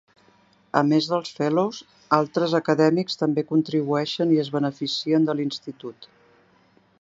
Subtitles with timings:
[0.79, 1.81] A més dels Fellows,
[2.17, 6.11] altres acadèmics també contribueixen i es beneficien de l'Institut.